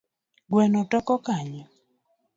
[0.51, 1.61] Gweno toko kanye?